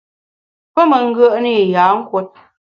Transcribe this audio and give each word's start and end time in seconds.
Pe 0.73 0.81
me 0.89 0.97
ngùe’ne 1.07 1.51
i 1.61 1.63
yâ 1.73 1.83
nkùot. 1.97 2.27